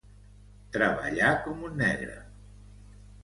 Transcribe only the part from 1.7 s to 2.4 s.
negre.